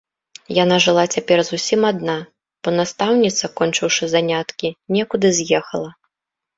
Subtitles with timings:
[0.63, 2.17] Яна жыла цяпер зусім адна,
[2.63, 5.99] бо настаўніца, кончыўшы заняткі, некуды з'ехала.